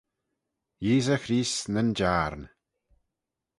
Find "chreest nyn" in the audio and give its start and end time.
1.23-1.89